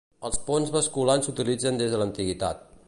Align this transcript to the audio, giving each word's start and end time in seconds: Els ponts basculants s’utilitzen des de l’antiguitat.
Els 0.27 0.39
ponts 0.47 0.71
basculants 0.75 1.29
s’utilitzen 1.31 1.81
des 1.85 1.95
de 1.97 2.03
l’antiguitat. 2.03 2.69